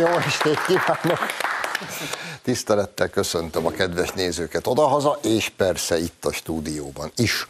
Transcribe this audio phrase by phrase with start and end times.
[0.00, 1.18] Jó estét kívánok!
[2.42, 7.48] Tisztelettel köszöntöm a kedves nézőket odahaza, és persze itt a stúdióban is.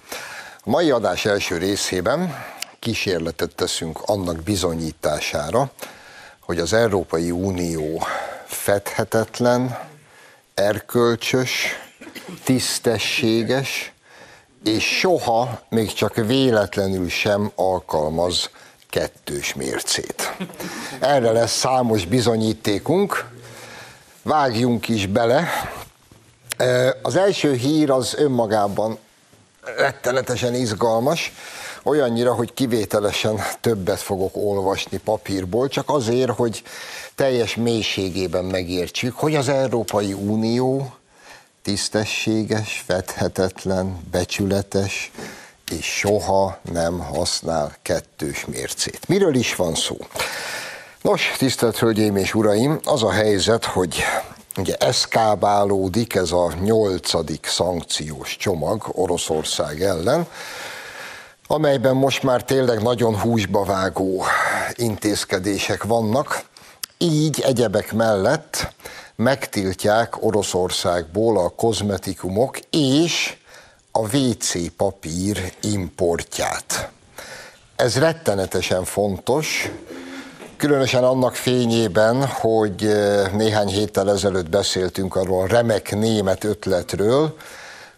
[0.64, 2.44] A mai adás első részében
[2.78, 5.70] kísérletet teszünk annak bizonyítására,
[6.40, 8.06] hogy az Európai Unió
[8.46, 9.78] fedhetetlen,
[10.54, 11.66] erkölcsös,
[12.44, 13.92] tisztességes,
[14.64, 18.50] és soha még csak véletlenül sem alkalmaz
[18.90, 20.36] kettős mércét.
[21.00, 23.28] Erre lesz számos bizonyítékunk,
[24.22, 25.48] vágjunk is bele.
[27.02, 28.98] Az első hír az önmagában
[29.76, 31.32] rettenetesen izgalmas,
[31.82, 36.62] olyannyira, hogy kivételesen többet fogok olvasni papírból, csak azért, hogy
[37.14, 40.94] teljes mélységében megértsük, hogy az Európai Unió
[41.62, 45.10] tisztességes, fedhetetlen, becsületes,
[45.72, 49.08] és soha nem használ kettős mércét.
[49.08, 49.96] Miről is van szó?
[51.02, 54.02] Nos, tisztelt Hölgyeim és Uraim, az a helyzet, hogy
[54.56, 60.26] ugye eszkábálódik ez a nyolcadik szankciós csomag Oroszország ellen,
[61.46, 64.24] amelyben most már tényleg nagyon húsba vágó
[64.74, 66.42] intézkedések vannak,
[66.98, 68.72] így egyebek mellett
[69.16, 73.36] megtiltják Oroszországból a kozmetikumok és
[74.00, 76.90] a WC papír importját.
[77.76, 79.70] Ez rettenetesen fontos,
[80.56, 87.36] különösen annak fényében, hogy eh, néhány héttel ezelőtt beszéltünk arról a remek német ötletről,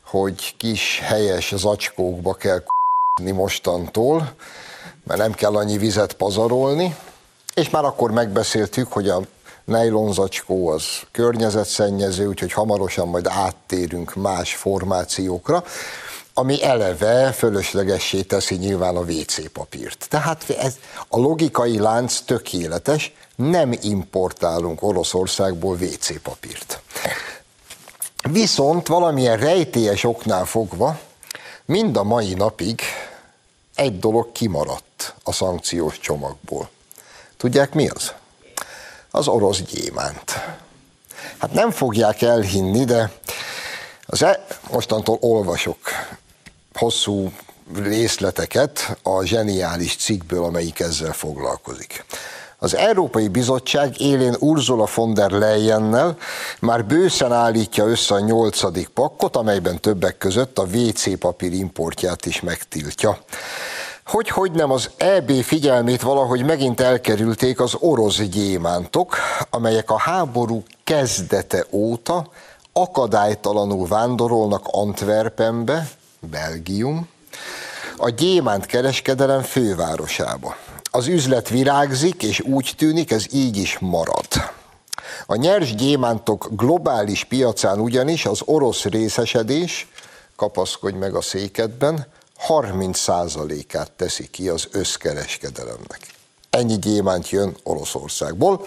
[0.04, 4.32] hogy kis helyes zacskókba kell k***ni mostantól,
[5.04, 6.96] mert nem kell annyi vizet pazarolni,
[7.54, 9.20] és már akkor megbeszéltük, hogy a
[9.64, 15.64] nejlonzacskó az környezetszennyező, úgyhogy hamarosan majd áttérünk más formációkra,
[16.34, 20.06] ami eleve fölöslegessé teszi nyilván a WC papírt.
[20.08, 20.74] Tehát ez,
[21.08, 26.80] a logikai lánc tökéletes, nem importálunk Oroszországból WC papírt.
[28.30, 30.98] Viszont valamilyen rejtélyes oknál fogva
[31.64, 32.80] mind a mai napig
[33.74, 36.70] egy dolog kimaradt a szankciós csomagból.
[37.36, 38.12] Tudják mi az?
[39.14, 40.30] Az orosz gyémánt.
[41.38, 43.10] Hát nem fogják elhinni, de
[44.06, 45.78] az e, mostantól olvasok
[46.74, 47.32] hosszú
[47.74, 52.04] részleteket a zseniális cikkből, amelyik ezzel foglalkozik.
[52.58, 56.16] Az Európai Bizottság élén Ursula von der Leyennel
[56.60, 62.40] már bőszen állítja össze a nyolcadik pakkot, amelyben többek között a WC papír importját is
[62.40, 63.18] megtiltja
[64.04, 69.16] hogy hogy nem az EB figyelmét valahogy megint elkerülték az orosz gyémántok,
[69.50, 72.30] amelyek a háború kezdete óta
[72.72, 75.88] akadálytalanul vándorolnak Antwerpenbe,
[76.20, 77.08] Belgium,
[77.96, 80.56] a gyémánt kereskedelem fővárosába.
[80.90, 84.26] Az üzlet virágzik, és úgy tűnik, ez így is marad.
[85.26, 89.88] A nyers gyémántok globális piacán ugyanis az orosz részesedés,
[90.36, 92.06] kapaszkodj meg a székedben,
[92.48, 96.00] 30%-át teszi ki az összkereskedelemnek.
[96.50, 98.66] Ennyi gyémánt jön Oroszországból,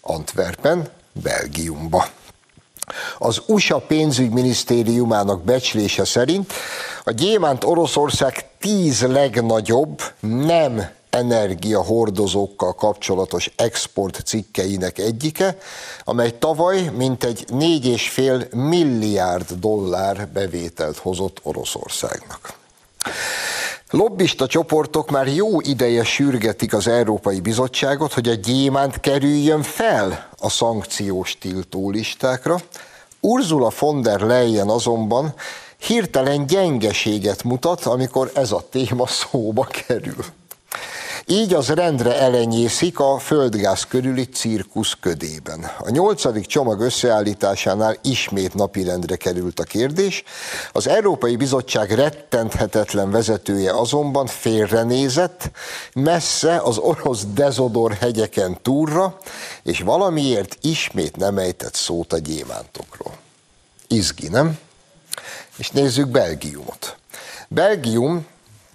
[0.00, 2.06] Antwerpen, Belgiumba.
[3.18, 6.52] Az USA pénzügyminisztériumának becslése szerint
[7.04, 15.58] a gyémánt Oroszország tíz legnagyobb nem energiahordozókkal kapcsolatos export cikkeinek egyike,
[16.04, 22.60] amely tavaly mintegy 4,5 milliárd dollár bevételt hozott Oroszországnak.
[23.90, 30.48] Lobbista csoportok már jó ideje sürgetik az Európai Bizottságot, hogy a gyémánt kerüljön fel a
[30.48, 32.60] szankciós tiltólistákra.
[33.20, 35.34] Ursula von der Leyen azonban
[35.86, 40.24] hirtelen gyengeséget mutat, amikor ez a téma szóba kerül.
[41.26, 45.70] Így az rendre elenyészik a földgáz körüli cirkusz ködében.
[45.78, 50.24] A nyolcadik csomag összeállításánál ismét napirendre került a kérdés.
[50.72, 55.50] Az Európai Bizottság rettenthetetlen vezetője azonban félrenézett,
[55.94, 59.18] messze az orosz dezodor hegyeken túlra,
[59.62, 63.12] és valamiért ismét nem ejtett szót a gyémántokról.
[63.88, 64.58] Izgi, nem?
[65.56, 66.96] És nézzük Belgiumot.
[67.48, 68.26] Belgium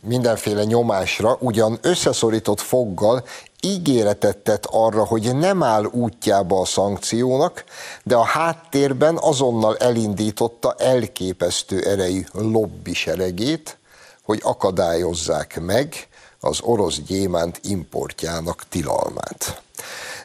[0.08, 3.24] mindenféle nyomásra, ugyan összeszorított foggal
[3.62, 7.64] ígéretet tett arra, hogy nem áll útjába a szankciónak,
[8.04, 13.78] de a háttérben azonnal elindította elképesztő erejű lobbiseregét,
[14.24, 16.08] hogy akadályozzák meg
[16.40, 19.62] az orosz gyémánt importjának tilalmát.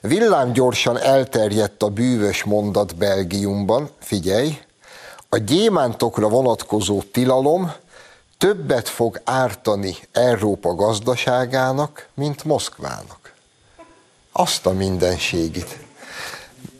[0.01, 4.59] Villámgyorsan elterjedt a bűvös mondat Belgiumban, figyelj,
[5.29, 7.73] a gyémántokra vonatkozó tilalom
[8.43, 13.35] többet fog ártani Európa gazdaságának, mint Moszkvának.
[14.33, 15.79] Azt a mindenségit.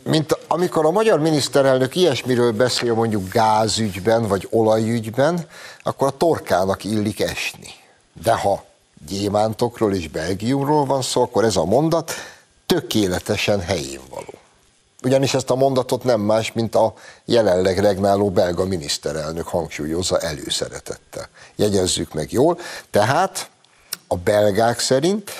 [0.03, 5.47] Mint amikor a magyar miniszterelnök ilyesmiről beszél mondjuk gázügyben vagy olajügyben,
[5.83, 7.69] akkor a torkának illik esni.
[8.23, 8.63] De ha
[9.07, 12.11] gyémántokról és Belgiumról van szó, akkor ez a mondat
[12.65, 14.32] tökéletesen helyén való.
[15.03, 16.93] Ugyanis ezt a mondatot nem más, mint a
[17.25, 21.29] jelenleg regnáló belga miniszterelnök hangsúlyozza előszeretettel.
[21.55, 22.59] Jegyezzük meg jól.
[22.91, 23.49] Tehát
[24.07, 25.31] a belgák szerint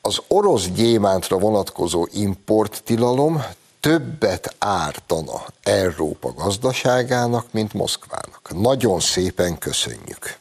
[0.00, 3.44] az orosz gyémántra vonatkozó importtilalom
[3.80, 8.50] többet ártana Európa gazdaságának, mint Moszkvának.
[8.54, 10.36] Nagyon szépen köszönjük.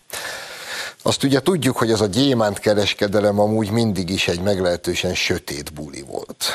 [1.01, 6.01] Azt ugye tudjuk, hogy ez a gyémánt kereskedelem amúgy mindig is egy meglehetősen sötét buli
[6.01, 6.45] volt.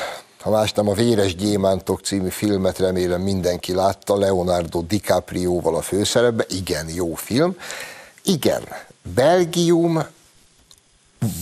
[0.41, 6.47] Ha más nem, a Véres Gyémántok című filmet remélem mindenki látta, Leonardo DiCaprio-val a főszerepben.
[6.49, 7.57] Igen, jó film.
[8.23, 8.63] Igen,
[9.15, 10.07] Belgium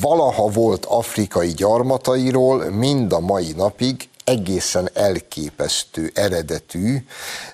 [0.01, 6.97] valaha volt afrikai gyarmatairól, mind a mai napig egészen elképesztő eredetű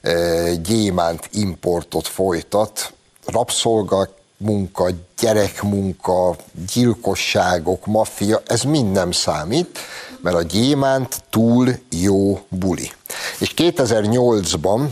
[0.02, 2.92] eh, gyémánt importot folytat,
[3.26, 4.88] rabszolgák munka,
[5.20, 6.36] gyerekmunka,
[6.72, 9.78] gyilkosságok, maffia, ez mind nem számít,
[10.24, 12.90] mert a gyémánt túl jó buli.
[13.38, 14.86] És 2008-ban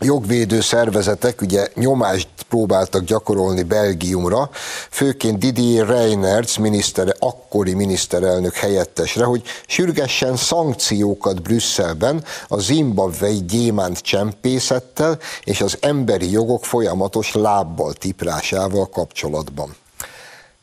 [0.00, 4.50] jogvédő szervezetek ugye nyomást próbáltak gyakorolni Belgiumra,
[4.90, 15.18] főként Didier Reynerts, minisztere, akkori miniszterelnök helyettesre, hogy sürgessen szankciókat Brüsszelben a zimbabvei gyémánt csempészettel
[15.44, 19.76] és az emberi jogok folyamatos lábbal tiprásával kapcsolatban.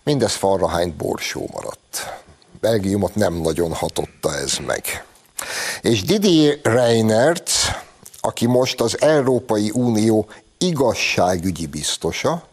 [0.03, 2.23] Mindez farrahányt borsó maradt.
[2.59, 5.05] Belgiumot nem nagyon hatotta ez meg.
[5.81, 7.51] És Didier Reinert,
[8.21, 12.43] aki most az Európai Unió igazságügyi biztosa,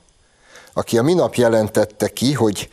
[0.73, 2.69] aki a minap jelentette ki, hogy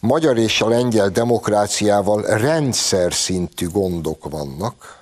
[0.00, 4.98] magyar és a lengyel demokráciával rendszer szintű gondok vannak.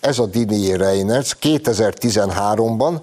[0.00, 3.00] Ez a Didier Reiners 2013-ban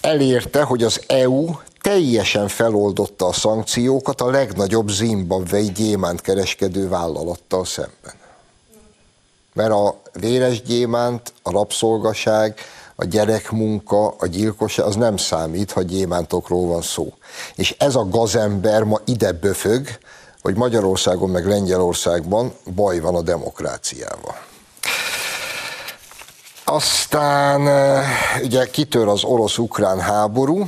[0.00, 1.50] elérte, hogy az EU
[1.84, 8.14] teljesen feloldotta a szankciókat a legnagyobb zimbabvei gyémánt kereskedő vállalattal szemben.
[9.52, 12.58] Mert a véres gyémánt, a rabszolgaság,
[12.94, 17.12] a gyerekmunka, a gyilkosság, az nem számít, ha gyémántokról van szó.
[17.54, 19.88] És ez a gazember ma ide böfög,
[20.42, 24.36] hogy Magyarországon meg Lengyelországban baj van a demokráciával.
[26.64, 28.04] Aztán eh,
[28.42, 30.66] ugye kitör az orosz-ukrán háború,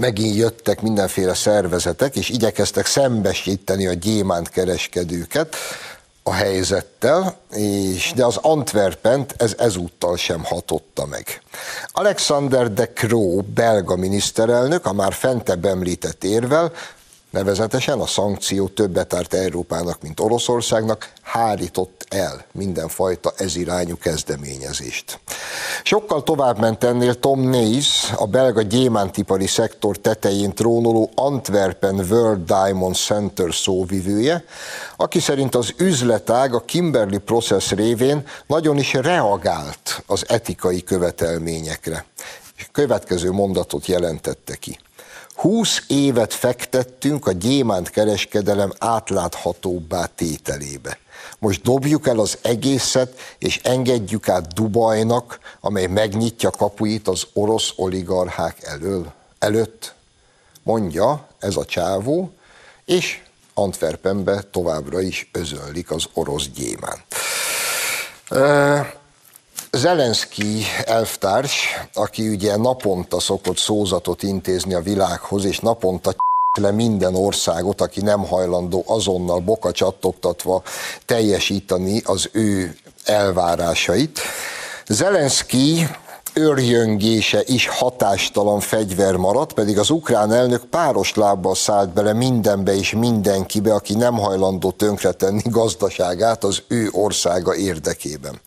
[0.00, 5.56] megint jöttek mindenféle szervezetek, és igyekeztek szembesíteni a gyémánt kereskedőket
[6.22, 11.42] a helyzettel, és, de az Antwerpent ez ezúttal sem hatotta meg.
[11.86, 16.72] Alexander de Croo, belga miniszterelnök, a már fentebb említett érvel,
[17.30, 25.20] Nevezetesen a szankció többet árt Európának, mint Oroszországnak, hárított el mindenfajta ezirányú kezdeményezést.
[25.82, 32.94] Sokkal tovább ment ennél Tom Nays, a belga gyémántipari szektor tetején trónoló Antwerpen World Diamond
[32.94, 34.44] Center szóvivője,
[34.96, 42.04] aki szerint az üzletág a Kimberley Process révén nagyon is reagált az etikai követelményekre.
[42.72, 44.78] Következő mondatot jelentette ki.
[45.40, 50.98] 20 évet fektettünk a gyémánt kereskedelem átláthatóbbá tételébe.
[51.38, 58.62] Most dobjuk el az egészet, és engedjük át Dubajnak, amely megnyitja kapuit az orosz oligarchák
[58.62, 59.94] elől, előtt,
[60.62, 62.32] mondja ez a csávó,
[62.84, 63.22] és
[63.54, 67.04] Antwerpenbe továbbra is özönlik az orosz gyémánt.
[69.72, 76.14] Zelenszky elvtárs, aki ugye naponta szokott szózatot intézni a világhoz, és naponta
[76.60, 80.62] le minden országot, aki nem hajlandó azonnal bokacsatogtatva
[81.06, 84.20] teljesíteni az ő elvárásait.
[84.86, 85.88] Zelenszky
[86.34, 92.92] örjöngése is hatástalan fegyver maradt, pedig az ukrán elnök páros lábbal szállt bele mindenbe és
[92.92, 98.40] mindenkibe, aki nem hajlandó tönkretenni gazdaságát az ő országa érdekében.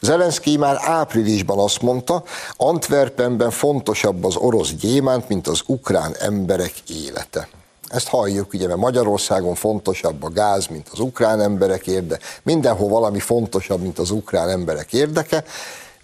[0.00, 2.22] Zelenszky már áprilisban azt mondta,
[2.56, 7.48] Antwerpenben fontosabb az orosz gyémánt, mint az ukrán emberek élete.
[7.88, 13.18] Ezt halljuk, ugye, mert Magyarországon fontosabb a gáz, mint az ukrán emberek érde, mindenhol valami
[13.18, 15.44] fontosabb, mint az ukrán emberek érdeke,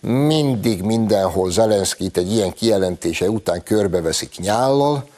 [0.00, 5.08] mindig mindenhol Zelenszkit egy ilyen kijelentése után körbeveszik nyállal,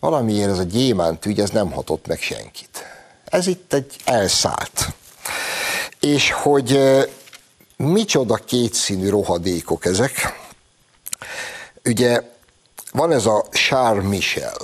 [0.00, 2.84] valamiért ez a gyémánt ügy, ez nem hatott meg senkit.
[3.24, 4.86] Ez itt egy elszállt.
[6.00, 6.80] És hogy
[7.76, 10.40] micsoda kétszínű rohadékok ezek.
[11.84, 12.22] Ugye
[12.92, 14.58] van ez a Charles Michel,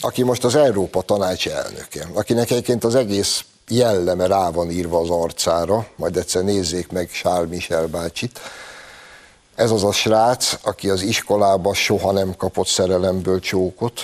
[0.00, 5.10] aki most az Európa Tanács elnöke, akinek egyébként az egész jelleme rá van írva az
[5.10, 8.40] arcára, majd egyszer nézzék meg Charles Michel bácsit.
[9.56, 14.00] Ez az a srác, aki az iskolába soha nem kapott szerelemből csókot.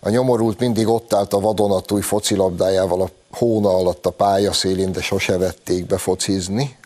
[0.00, 5.38] A nyomorult mindig ott állt a vadonatúj focilabdájával a hóna alatt a pályaszélén, de sose
[5.38, 6.78] vették be focizni.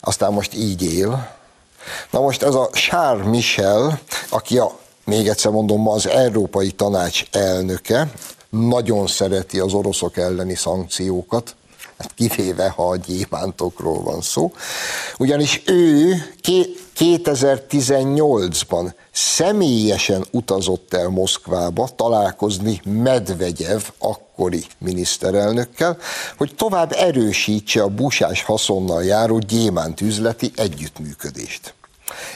[0.00, 1.30] Aztán most így él.
[2.10, 7.24] Na most ez a Charles Michel, aki a, még egyszer mondom, ma az Európai Tanács
[7.30, 8.10] elnöke,
[8.50, 11.54] nagyon szereti az oroszok elleni szankciókat,
[11.98, 14.52] hát kivéve, ha a gyémántokról van szó.
[15.18, 16.14] Ugyanis ő
[16.98, 25.98] 2018-ban személyesen utazott el Moszkvába találkozni Medvegyev akkori miniszterelnökkel,
[26.36, 31.74] hogy tovább erősítse a busás haszonnal járó gyémántüzleti együttműködést.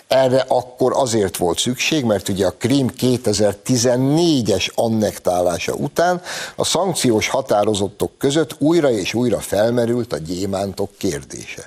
[0.09, 6.23] Erre akkor azért volt szükség, mert ugye a Krím 2014-es annektálása után
[6.57, 11.67] a szankciós határozatok között újra és újra felmerült a gyémántok kérdése.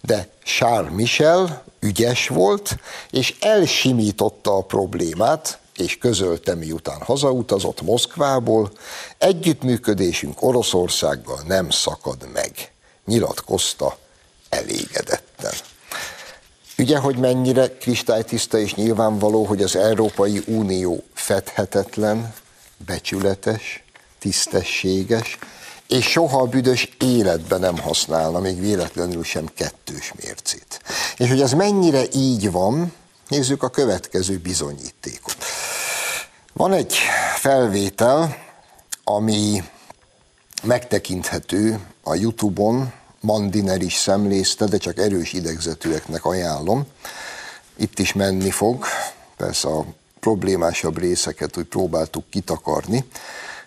[0.00, 2.76] De Charles Michel ügyes volt,
[3.10, 8.70] és elsimította a problémát, és közölte, miután hazautazott Moszkvából,
[9.18, 12.72] együttműködésünk Oroszországgal nem szakad meg,
[13.04, 13.98] nyilatkozta
[14.48, 15.52] elégedetten.
[16.80, 22.34] Ugye, hogy mennyire kristálytiszta és nyilvánvaló, hogy az Európai Unió fedhetetlen,
[22.86, 23.84] becsületes,
[24.18, 25.38] tisztességes,
[25.88, 30.80] és soha a büdös életben nem használna, még véletlenül sem kettős mércét.
[31.16, 32.92] És hogy ez mennyire így van,
[33.28, 35.36] nézzük a következő bizonyítékot.
[36.52, 36.94] Van egy
[37.36, 38.36] felvétel,
[39.04, 39.62] ami
[40.62, 46.86] megtekinthető a Youtube-on, Mandiner is szemlézte, de csak erős idegzetűeknek ajánlom.
[47.76, 48.84] Itt is menni fog,
[49.36, 49.84] persze a
[50.20, 53.04] problémásabb részeket úgy próbáltuk kitakarni.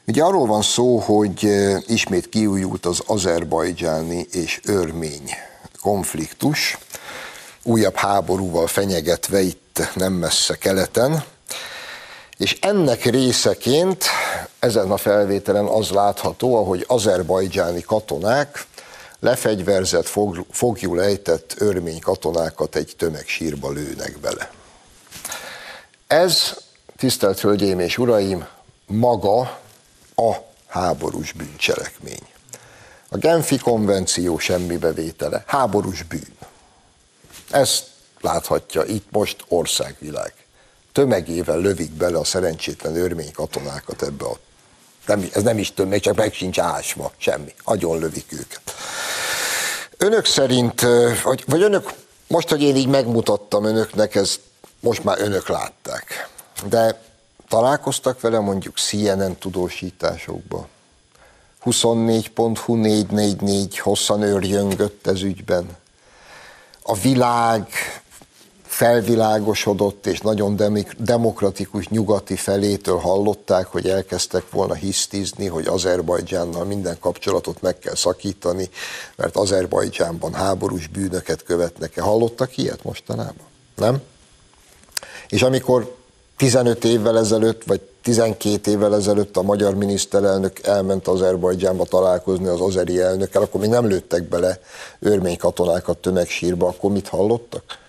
[0.07, 1.49] Ugye arról van szó, hogy
[1.87, 5.29] ismét kiújult az azerbajdzsáni és örmény
[5.81, 6.77] konfliktus,
[7.63, 11.23] újabb háborúval fenyegetve itt nem messze keleten,
[12.37, 14.05] és ennek részeként
[14.59, 18.65] ezen a felvételen az látható, ahogy azerbajdzsáni katonák
[19.23, 20.11] lefegyverzett,
[20.51, 24.51] fogjul ejtett örmény katonákat egy tömegsírba lőnek bele.
[26.07, 26.57] Ez,
[26.95, 28.47] tisztelt Hölgyeim és Uraim,
[28.85, 29.39] maga
[30.15, 30.33] a
[30.67, 32.27] háborús bűncselekmény.
[33.09, 36.37] A Genfi konvenció semmi bevétele, háborús bűn.
[37.51, 37.85] Ezt
[38.21, 40.33] láthatja itt most országvilág.
[40.91, 44.39] Tömegével lövik bele a szerencsétlen örmény katonákat ebbe a
[45.05, 47.53] nem, ez nem is tömeg, csak meg sincs ásva, semmi.
[47.63, 48.61] Agyon lövik őket.
[49.97, 50.81] Önök szerint,
[51.23, 51.93] vagy, vagy önök,
[52.27, 54.39] most, hogy én így megmutattam önöknek, ez
[54.79, 56.29] most már önök látták.
[56.69, 57.01] De
[57.47, 60.67] találkoztak vele mondjuk CNN tudósításokban?
[61.65, 65.77] 24.hu 444 hosszan őrjöngött ez ügyben.
[66.81, 67.67] A világ
[68.73, 70.59] felvilágosodott és nagyon
[70.97, 78.69] demokratikus nyugati felétől hallották, hogy elkezdtek volna hisztizni, hogy Azerbajdzsánnal minden kapcsolatot meg kell szakítani,
[79.15, 82.01] mert Azerbajdzsánban háborús bűnöket követnek-e.
[82.01, 83.45] Hallottak ilyet mostanában?
[83.75, 84.01] Nem?
[85.29, 85.95] És amikor
[86.37, 92.99] 15 évvel ezelőtt, vagy 12 évvel ezelőtt a magyar miniszterelnök elment Azerbajdzsánba találkozni az azeri
[92.99, 94.59] elnökkel, akkor még nem lőttek bele
[94.99, 97.81] örmény katonákat tömegsírba, akkor mit hallottak?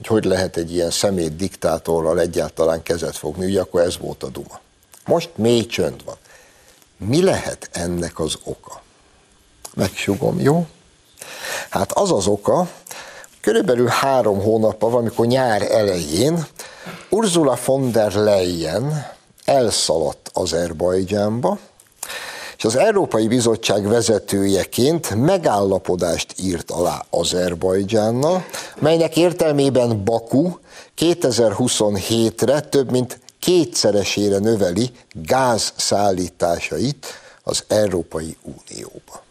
[0.00, 4.28] Hogy hogy lehet egy ilyen szemét diktátorral egyáltalán kezet fogni, ugye akkor ez volt a
[4.28, 4.60] duma.
[5.06, 6.16] Most mély csönd van.
[6.96, 8.82] Mi lehet ennek az oka?
[9.74, 10.66] Megsugom, jó?
[11.70, 12.68] Hát az az oka,
[13.40, 16.46] körülbelül három hónapban, amikor nyár elején
[17.08, 19.06] Ursula von der Leyen
[19.44, 21.58] elszaladt Azerbajdzsánba,
[22.60, 28.44] és az Európai Bizottság vezetőjeként megállapodást írt alá Azerbajdzsánnal,
[28.78, 30.58] melynek értelmében Baku
[30.98, 37.06] 2027-re több mint kétszeresére növeli gáz szállításait
[37.42, 39.29] az Európai Unióba.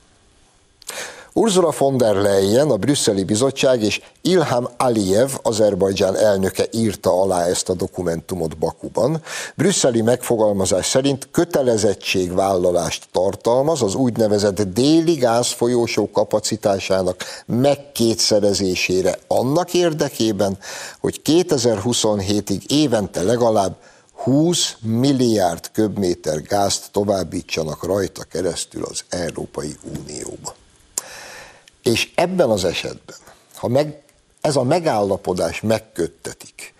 [1.39, 7.69] Ursula von der Leyen, a brüsszeli bizottság és Ilham Aliyev, Azerbajdzsán elnöke írta alá ezt
[7.69, 9.21] a dokumentumot Bakuban.
[9.55, 20.57] Brüsszeli megfogalmazás szerint kötelezettségvállalást tartalmaz az úgynevezett déli gázfolyósó kapacitásának megkétszerezésére annak érdekében,
[20.99, 23.75] hogy 2027-ig évente legalább
[24.13, 30.53] 20 milliárd köbméter gázt továbbítsanak rajta keresztül az Európai Unióba.
[31.83, 33.15] És ebben az esetben,
[33.55, 34.01] ha meg,
[34.41, 36.73] ez a megállapodás megköttetik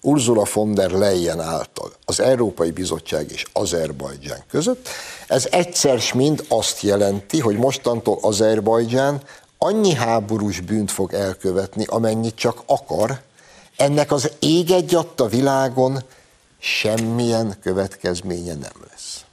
[0.00, 4.88] Ursula von der Leyen által az Európai Bizottság és Azerbajdzsán között,
[5.28, 9.22] ez egyszer mind azt jelenti, hogy mostantól Azerbajdzsán
[9.58, 13.20] annyi háborús bűnt fog elkövetni, amennyit csak akar,
[13.76, 14.74] ennek az ég
[15.16, 16.02] a világon
[16.58, 19.24] semmilyen következménye nem lesz.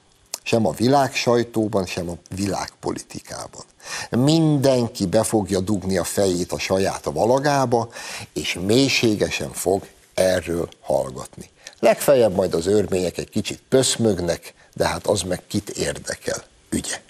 [0.43, 3.63] Sem a világ sajtóban, sem a világpolitikában.
[4.09, 7.89] Mindenki be fogja dugni a fejét a saját valagába,
[8.33, 11.49] és mélységesen fog erről hallgatni.
[11.79, 17.01] Legfeljebb majd az örmények egy kicsit pöszmögnek, de hát az meg kit érdekel, ügye.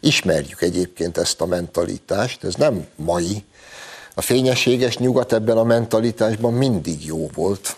[0.00, 3.44] Ismerjük egyébként ezt a mentalitást, ez nem mai.
[4.14, 7.76] A fényességes nyugat ebben a mentalitásban mindig jó volt.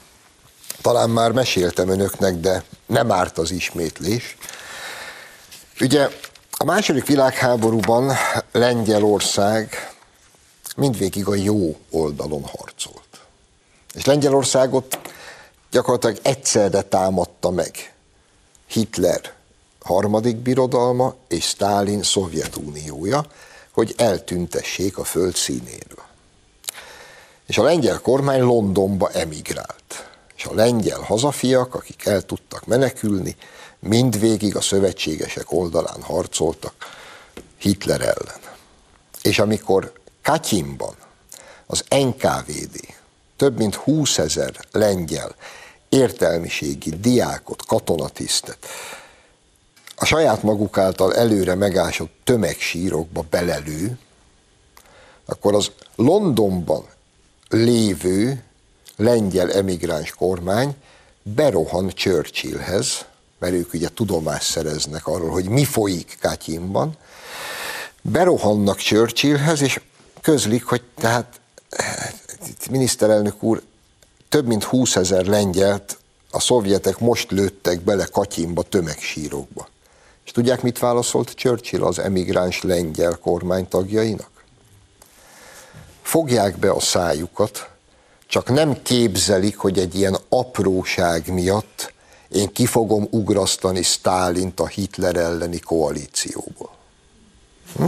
[0.80, 4.36] Talán már meséltem önöknek, de nem árt az ismétlés.
[5.80, 6.08] Ugye
[6.58, 8.12] a második világháborúban
[8.52, 9.94] Lengyelország
[10.76, 13.20] mindvégig a jó oldalon harcolt.
[13.94, 14.98] És Lengyelországot
[15.70, 17.94] gyakorlatilag egyszerre támadta meg
[18.66, 19.32] Hitler
[19.80, 23.26] harmadik birodalma és Stálin Szovjetuniója,
[23.72, 26.04] hogy eltüntessék a föld színéről.
[27.46, 30.08] És a lengyel kormány Londonba emigrált.
[30.36, 33.36] És a lengyel hazafiak, akik el tudtak menekülni,
[33.78, 36.74] mindvégig a szövetségesek oldalán harcoltak
[37.58, 38.40] Hitler ellen.
[39.22, 39.92] És amikor
[40.22, 40.94] Katyinban
[41.66, 42.80] az NKVD
[43.36, 45.34] több mint 20 ezer lengyel
[45.88, 48.66] értelmiségi diákot, katonatisztet
[49.96, 53.98] a saját maguk által előre megásott tömegsírokba belelő,
[55.24, 56.86] akkor az Londonban
[57.48, 58.42] lévő
[58.96, 60.76] lengyel emigráns kormány
[61.22, 63.04] berohan Churchillhez,
[63.38, 66.96] mert ők ugye tudomást szereznek arról, hogy mi folyik Katyinban,
[68.02, 69.80] berohannak Churchillhez, és
[70.20, 71.40] közlik, hogy tehát
[72.70, 73.62] miniszterelnök úr
[74.28, 75.98] több mint 20 ezer lengyelt
[76.30, 79.68] a szovjetek most lőttek bele Katyinba tömegsírokba.
[80.24, 84.30] És tudják, mit válaszolt Churchill az emigráns lengyel kormány tagjainak?
[86.02, 87.68] Fogják be a szájukat,
[88.26, 91.92] csak nem képzelik, hogy egy ilyen apróság miatt
[92.28, 96.70] én ki fogom ugrasztani Stálint a Hitler elleni koalícióból.
[97.76, 97.84] Hm?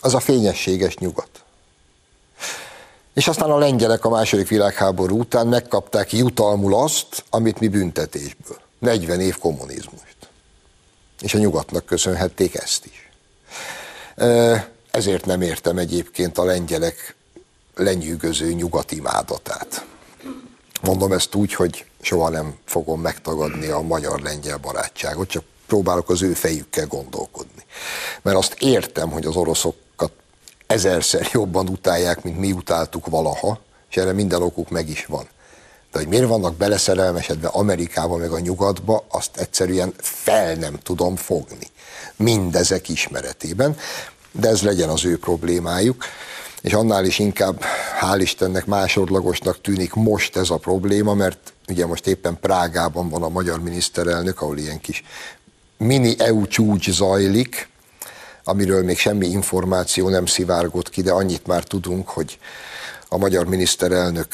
[0.00, 1.44] Az a fényességes nyugat.
[3.14, 8.60] És aztán a lengyelek a második világháború után megkapták jutalmul azt, amit mi büntetésből.
[8.78, 10.16] 40 év kommunizmust.
[11.20, 13.10] És a nyugatnak köszönhették ezt is.
[14.90, 17.16] Ezért nem értem egyébként a lengyelek
[17.74, 19.86] lenyűgöző nyugati imádatát.
[20.86, 26.32] Mondom ezt úgy, hogy soha nem fogom megtagadni a magyar-lengyel barátságot, csak próbálok az ő
[26.32, 27.64] fejükkel gondolkodni.
[28.22, 30.12] Mert azt értem, hogy az oroszokat
[30.66, 35.28] ezerszer jobban utálják, mint mi utáltuk valaha, és erre minden okuk meg is van.
[35.92, 41.66] De hogy miért vannak beleszerelmesedve Amerikába meg a nyugatba, azt egyszerűen fel nem tudom fogni.
[42.16, 43.76] Mindezek ismeretében,
[44.32, 46.04] de ez legyen az ő problémájuk
[46.62, 47.62] és annál is inkább,
[48.00, 53.28] hál' Istennek másodlagosnak tűnik most ez a probléma, mert ugye most éppen Prágában van a
[53.28, 55.02] magyar miniszterelnök, ahol ilyen kis
[55.76, 57.68] mini EU csúcs zajlik,
[58.44, 62.38] amiről még semmi információ nem szivárgott ki, de annyit már tudunk, hogy
[63.08, 64.28] a magyar miniszterelnök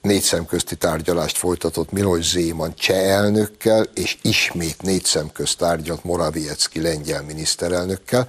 [0.00, 7.22] négy szemközti tárgyalást folytatott Miloš Zéman cseh elnökkel, és ismét négy szemközt tárgyalt Moraviecki lengyel
[7.22, 8.28] miniszterelnökkel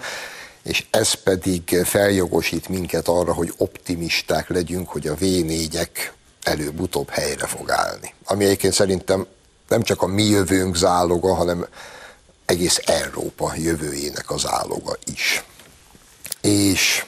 [0.65, 5.89] és ez pedig feljogosít minket arra, hogy optimisták legyünk, hogy a V4-ek
[6.43, 8.13] előbb-utóbb helyre fog állni.
[8.23, 9.28] Ami egyébként szerintem
[9.67, 11.67] nem csak a mi jövőnk záloga, hanem
[12.45, 15.43] egész Európa jövőjének az áloga is.
[16.41, 17.06] És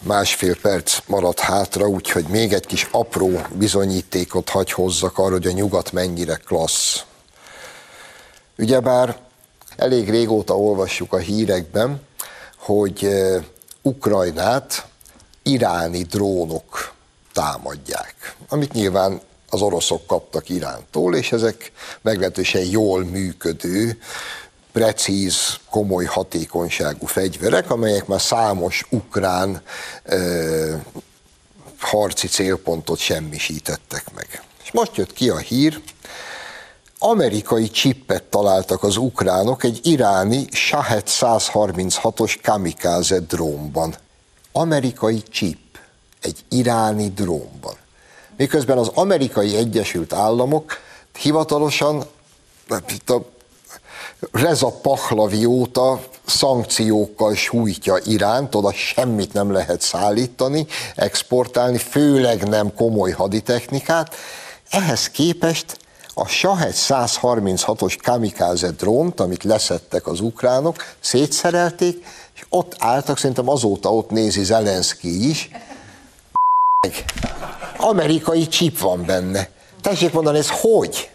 [0.00, 5.52] másfél perc maradt hátra, úgyhogy még egy kis apró bizonyítékot hagy hozzak arra, hogy a
[5.52, 7.04] nyugat mennyire klassz.
[8.58, 9.27] Ugyebár
[9.78, 12.00] Elég régóta olvassuk a hírekben,
[12.56, 13.08] hogy
[13.82, 14.86] Ukrajnát
[15.42, 16.94] iráni drónok
[17.32, 24.00] támadják, amit nyilván az oroszok kaptak Irántól, és ezek meglehetősen jól működő,
[24.72, 29.62] precíz, komoly hatékonyságú fegyverek, amelyek már számos ukrán
[30.04, 30.74] ö,
[31.78, 34.42] harci célpontot semmisítettek meg.
[34.62, 35.82] És most jött ki a hír,
[36.98, 43.94] amerikai csippet találtak az ukránok egy iráni Shahed 136-os kamikaze drónban.
[44.52, 45.78] Amerikai chip
[46.22, 47.74] egy iráni drónban.
[48.36, 50.78] Miközben az amerikai Egyesült Államok
[51.18, 52.04] hivatalosan,
[52.88, 53.24] itt a
[54.32, 63.10] Reza Pahlavi óta szankciókkal sújtja Iránt, oda semmit nem lehet szállítani, exportálni, főleg nem komoly
[63.10, 64.14] haditechnikát.
[64.70, 65.76] Ehhez képest
[66.18, 72.04] a Shahed 136-os kamikáze drónt, amit leszettek az ukránok, szétszerelték,
[72.34, 75.50] és ott álltak, szerintem azóta ott nézi Zelenszky is.
[77.76, 79.48] Amerikai csip van benne.
[79.80, 81.10] Tessék mondani, ez hogy?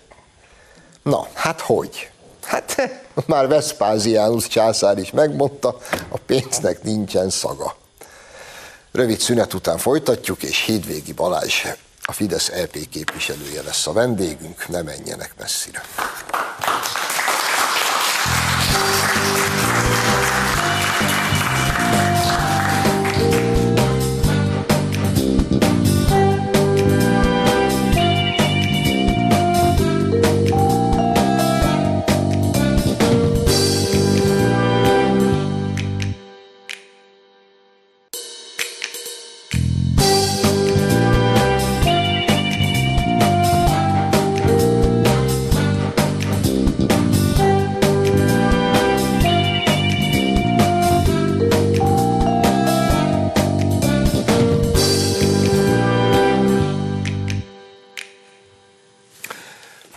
[1.01, 2.09] Na, hát hogy?
[2.43, 2.75] Hát
[3.25, 5.77] már Vespáziánus császár is megmondta,
[6.09, 7.75] a pénznek nincsen szaga.
[8.91, 11.65] Rövid szünet után folytatjuk, és Hédvégi Balázs,
[12.05, 15.81] a Fidesz EP képviselője lesz a vendégünk, ne menjenek messzire.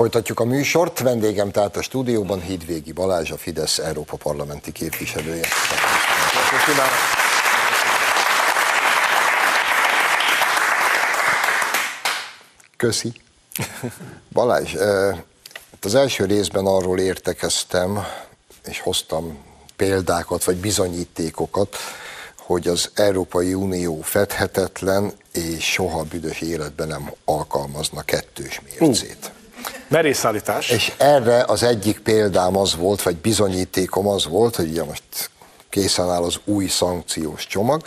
[0.07, 0.99] Folytatjuk a műsort.
[0.99, 5.47] Vendégem tehát a stúdióban Hídvégi Balázs, a Fidesz Európa Parlamenti képviselője.
[12.77, 13.13] Köszi.
[14.33, 14.75] Balázs,
[15.83, 18.05] az első részben arról értekeztem,
[18.65, 19.39] és hoztam
[19.77, 21.77] példákat, vagy bizonyítékokat,
[22.37, 29.19] hogy az Európai Unió fedhetetlen, és soha büdös életben nem alkalmazna kettős mércét.
[29.21, 29.36] Uh.
[29.89, 30.71] Merészállítás.
[30.71, 35.03] És erre az egyik példám az volt, vagy bizonyítékom az volt, hogy ugye most
[35.69, 37.83] készen áll az új szankciós csomag,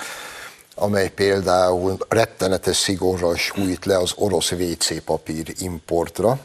[0.76, 6.40] amely például rettenetes szigorral sújt le az orosz WC papír importra.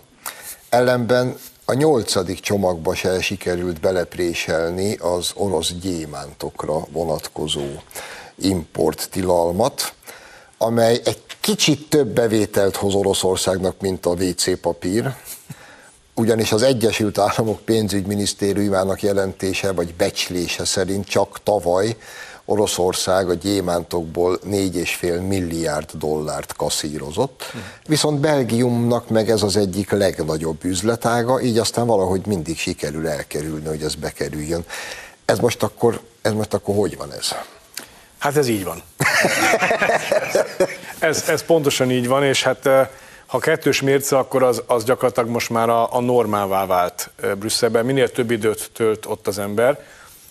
[0.69, 7.67] Ellenben a nyolcadik csomagba se sikerült belepréselni az orosz gyémántokra vonatkozó
[8.37, 9.93] import tilalmat,
[10.59, 15.15] amely egy kicsit több bevételt hoz Oroszországnak, mint a WC papír,
[16.15, 21.97] ugyanis az Egyesült Államok pénzügyminisztériumának jelentése vagy becslése szerint csak tavaly
[22.45, 27.43] Oroszország a gyémántokból 4,5 milliárd dollárt kaszírozott,
[27.87, 33.83] viszont Belgiumnak meg ez az egyik legnagyobb üzletága, így aztán valahogy mindig sikerül elkerülni, hogy
[33.83, 34.65] ez bekerüljön.
[35.25, 37.29] Ez most akkor, ez most akkor hogy van ez?
[38.19, 38.83] Hát ez így van.
[41.05, 42.69] ez, ez pontosan így van, és hát
[43.27, 47.85] ha kettős mérce, akkor az, az gyakorlatilag most már a, a normává vált Brüsszelben.
[47.85, 49.85] Minél több időt tölt ott az ember,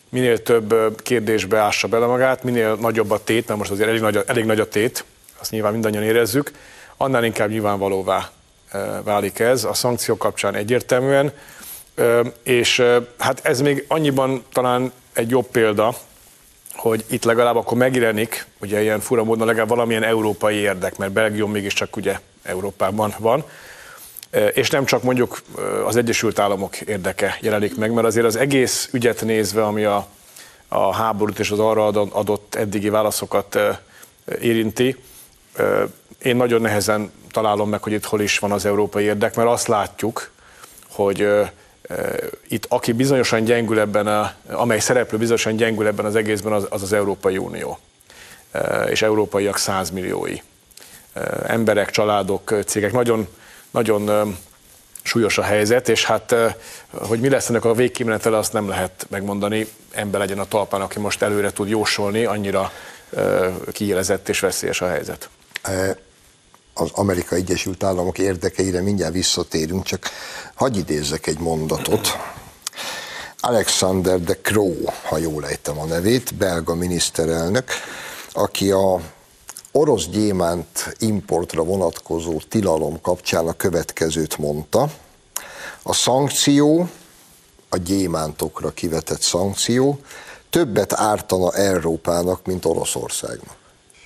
[0.10, 4.24] minél több kérdésbe ássa bele magát, minél nagyobb a tét, mert most azért elég nagy,
[4.28, 5.06] elég nagy a tét,
[5.40, 6.52] azt nyilván mindannyian érezzük,
[6.98, 8.32] annál inkább nyilvánvalóvá
[9.04, 11.32] válik ez, a szankciók kapcsán egyértelműen,
[12.44, 12.84] és
[13.18, 15.96] hát ez még annyiban talán egy jobb példa,
[16.76, 21.52] hogy itt legalább akkor megjelenik, ugye ilyen fura módon legalább valamilyen európai érdek, mert Belgium
[21.52, 23.44] mégiscsak ugye Európában van,
[24.54, 25.42] és nem csak mondjuk
[25.86, 30.08] az Egyesült Államok érdeke jelenik meg, mert azért az egész ügyet nézve, ami a,
[30.68, 33.60] a háborút és az arra adott eddigi válaszokat
[34.42, 34.96] érinti,
[36.22, 39.68] én nagyon nehezen találom meg, hogy itt hol is van az európai érdek, mert azt
[39.68, 40.32] látjuk,
[40.90, 41.28] hogy
[42.48, 46.82] itt aki bizonyosan gyengül ebben, a, amely szereplő bizonyosan gyengül ebben az egészben, az az,
[46.82, 47.80] az Európai Unió
[48.90, 50.38] és európaiak százmilliói
[51.46, 52.92] emberek, családok, cégek.
[52.92, 53.28] Nagyon,
[53.72, 54.38] nagyon
[55.02, 56.36] súlyos a helyzet, és hát,
[56.92, 59.68] hogy mi lesz ennek a végkimenetele, azt nem lehet megmondani.
[59.92, 62.72] Ember legyen a talpán, aki most előre tud jósolni, annyira
[63.72, 65.30] kiélezett és veszélyes a helyzet.
[66.74, 70.10] Az Amerikai Egyesült Államok érdekeire mindjárt visszatérünk, csak
[70.54, 72.08] hagyj idézzek egy mondatot.
[73.40, 77.72] Alexander de Croo, ha jól ejtem a nevét, belga miniszterelnök,
[78.32, 79.02] aki a
[79.72, 84.90] orosz gyémánt importra vonatkozó tilalom kapcsán a következőt mondta.
[85.84, 86.90] A szankció,
[87.70, 90.00] a gyémántokra kivetett szankció
[90.50, 93.63] többet ártana Európának, mint Oroszországnak.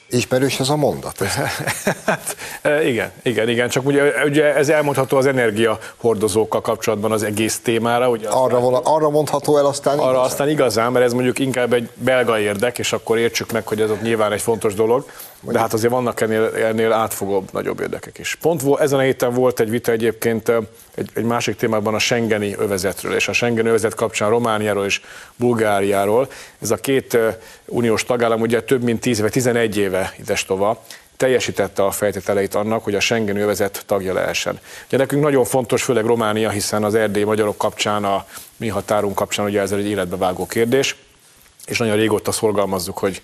[0.10, 1.24] Ismerős ez a mondat?
[2.06, 2.36] hát,
[2.84, 8.10] igen, igen, igen, csak ugye, ugye ez elmondható az energiahordozókkal kapcsolatban az egész témára.
[8.10, 10.26] Ugye arra, vala, arra mondható el aztán Arra igazán?
[10.26, 13.90] aztán igazán, mert ez mondjuk inkább egy belga érdek, és akkor értsük meg, hogy ez
[13.90, 15.06] ott nyilván egy fontos dolog,
[15.42, 18.36] de hát azért vannak ennél, ennél átfogóbb, nagyobb érdekek is.
[18.36, 20.52] Pont ezen a héten volt egy vita egyébként
[20.96, 25.02] egy, egy másik témában a Schengeni övezetről, és a Schengeni övezet kapcsán Romániáról és
[25.36, 26.30] Bulgáriáról.
[26.62, 27.18] Ez a két
[27.66, 30.84] uniós tagállam ugye több mint 10 vagy 11 éve idestova
[31.18, 34.60] teljesítette a feltételeit annak, hogy a Schengen övezet tagja lehessen.
[34.88, 38.26] Ugye nekünk nagyon fontos, főleg Románia, hiszen az erdélyi magyarok kapcsán, a
[38.58, 40.96] mi határunk kapcsán ugye ez egy életbevágó kérdés,
[41.68, 43.22] és nagyon régóta szorgalmazzuk, hogy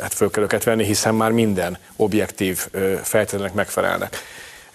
[0.00, 2.66] hát föl kell őket venni, hiszen már minden objektív
[3.02, 4.22] feltételnek megfelelnek.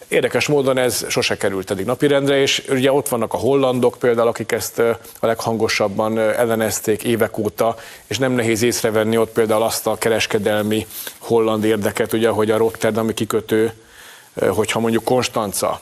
[0.08, 4.52] Érdekes módon ez sose került eddig napirendre, és ugye ott vannak a hollandok például, akik
[4.52, 4.80] ezt
[5.20, 7.76] a leghangosabban ellenezték évek óta,
[8.08, 13.14] és nem nehéz észrevenni ott például azt a kereskedelmi holland érdeket, ugye, hogy a Rotterdami
[13.14, 13.74] kikötő,
[14.48, 15.82] hogyha mondjuk Konstanca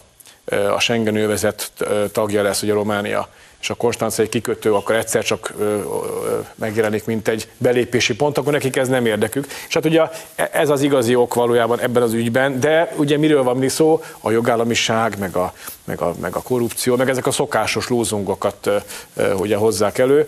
[0.73, 1.71] a Schengen övezet
[2.11, 3.29] tagja lesz, ugye Románia,
[3.67, 8.51] és a konstancai kikötő akkor egyszer csak ö, ö, megjelenik, mint egy belépési pont, akkor
[8.51, 9.47] nekik ez nem érdekük.
[9.67, 10.01] És hát ugye
[10.35, 14.03] ez az igazi ok valójában ebben az ügyben, de ugye miről van mi szó?
[14.19, 15.53] A jogállamiság, meg a,
[15.83, 18.69] meg a, meg a korrupció, meg ezek a szokásos lózungokat
[19.15, 20.25] ö, ugye hozzák elő.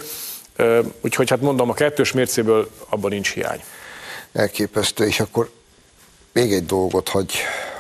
[0.56, 3.64] Ö, úgyhogy hát mondom, a kettős mércéből abban nincs hiány.
[4.34, 5.50] Elképesztő, és akkor
[6.34, 7.34] még egy dolgot hagy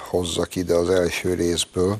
[0.09, 1.97] hozzak ide az első részből,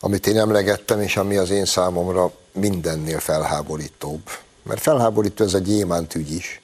[0.00, 4.20] amit én emlegettem, és ami az én számomra mindennél felháborítóbb.
[4.62, 6.60] Mert felháborító ez egy gyémánt ügy is,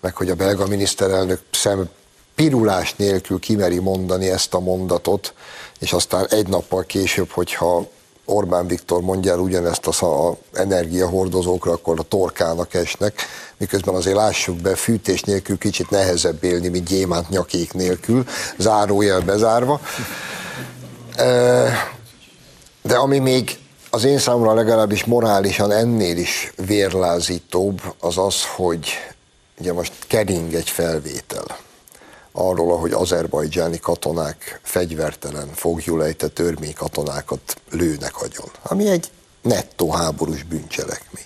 [0.00, 1.88] meg hogy a belga miniszterelnök szem
[2.34, 5.34] pirulás nélkül kimeri mondani ezt a mondatot,
[5.78, 7.88] és aztán egy nappal később, hogyha
[8.24, 13.22] Orbán Viktor mondja el ugyanezt a energiahordozókra, akkor a torkának esnek,
[13.56, 18.24] miközben azért lássuk be, fűtés nélkül kicsit nehezebb élni, mint gyémánt nyakék nélkül,
[18.58, 19.80] zárójel bezárva.
[22.82, 23.58] De ami még
[23.94, 28.88] az én számomra legalábbis morálisan ennél is vérlázítóbb az az, hogy
[29.58, 31.44] ugye most kering egy felvétel
[32.32, 39.10] arról, ahogy azerbajdzsáni katonák fegyvertelen, fogjulejtett örmény katonákat lőnek agyon, ami egy
[39.42, 41.24] nettó háborús bűncselekmény.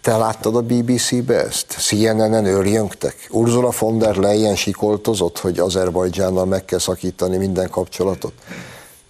[0.00, 1.66] Te láttad a BBC-be ezt?
[1.66, 3.26] CNN-en őrjöngtek?
[3.30, 8.32] Ursula von der Leyen sikoltozott, hogy Azerbajdzsánnal meg kell szakítani minden kapcsolatot?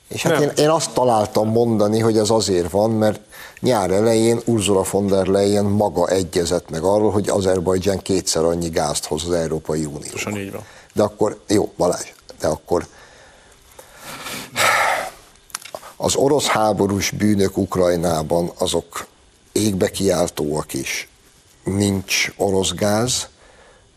[0.09, 3.21] És hát én, én azt találtam mondani, hogy ez azért van, mert
[3.61, 9.05] nyár elején Ursula von der Leyen maga egyezett meg arról, hogy Azerbajdzsán kétszer annyi gázt
[9.05, 10.39] hoz az Európai Unióba.
[10.39, 10.65] így van.
[10.93, 12.87] De akkor, jó, Balázs, de akkor
[15.97, 19.07] az orosz háborús bűnök Ukrajnában azok
[19.53, 21.09] égbe kiáltóak is.
[21.65, 23.29] Nincs orosz gáz,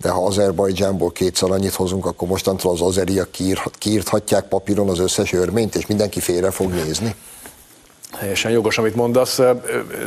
[0.01, 3.29] de ha Azerbajdzsánból kétszer annyit hozunk, akkor mostantól az azeriak
[3.77, 7.15] kiírthatják papíron az összes örményt, és mindenki félre fog nézni.
[8.19, 9.39] Teljesen jogos, amit mondasz.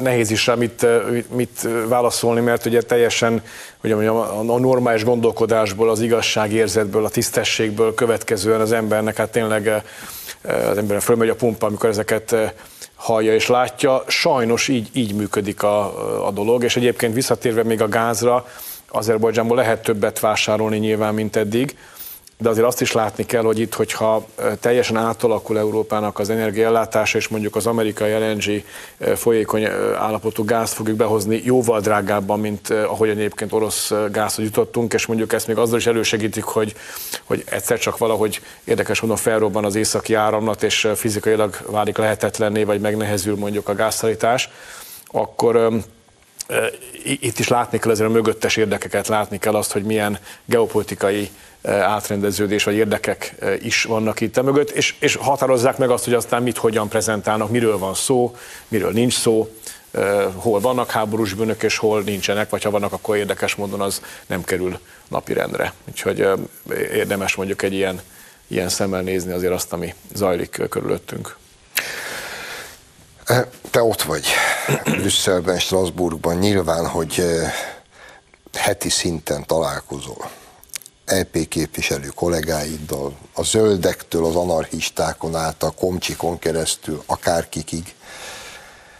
[0.00, 0.87] Nehéz is rá mit,
[1.35, 3.42] mit válaszolni, mert ugye teljesen
[3.85, 9.83] ugye mondjam, a normális gondolkodásból, az igazságérzetből, a tisztességből következően az embernek hát tényleg
[10.42, 12.37] az embernek fölmegy a pumpa, amikor ezeket
[12.94, 14.03] hallja és látja.
[14.07, 18.46] Sajnos így, így működik a, a dolog, és egyébként visszatérve még a gázra,
[18.90, 21.76] Azerbajdzsánból lehet többet vásárolni nyilván, mint eddig,
[22.40, 24.26] de azért azt is látni kell, hogy itt, hogyha
[24.61, 28.62] teljesen átalakul Európának az energiaellátása, és mondjuk az amerikai LNG
[29.16, 29.64] folyékony
[29.98, 35.46] állapotú gázt fogjuk behozni jóval drágábban, mint ahogy egyébként orosz gázhoz jutottunk, és mondjuk ezt
[35.46, 36.74] még azzal is elősegítik, hogy,
[37.24, 42.81] hogy egyszer csak valahogy érdekes módon felrobban az északi áramlat, és fizikailag válik lehetetlenné, vagy
[42.81, 44.50] megnehezül mondjuk a gázszállítás,
[45.07, 45.83] akkor
[47.04, 51.30] itt is látni kell ezért a mögöttes érdekeket, látni kell azt, hogy milyen geopolitikai
[51.62, 56.42] átrendeződés vagy érdekek is vannak itt a mögött, és, és határozzák meg azt, hogy aztán
[56.42, 58.36] mit, hogyan prezentálnak, miről van szó,
[58.68, 59.54] miről nincs szó,
[60.34, 64.44] hol vannak háborús bűnök, és hol nincsenek, vagy ha vannak, akkor érdekes módon az nem
[64.44, 65.72] kerül napirendre.
[65.88, 66.26] Úgyhogy
[66.92, 68.00] érdemes mondjuk egy ilyen,
[68.46, 71.36] ilyen szemmel nézni azért azt, ami zajlik körülöttünk.
[73.70, 74.24] Te ott vagy
[74.84, 77.24] Brüsszelben, Strasbourgban, nyilván, hogy
[78.52, 80.30] heti szinten találkozol
[81.04, 87.94] EP képviselő kollégáiddal, a zöldektől, az anarchistákon át, a komcsikon keresztül, akárkikig,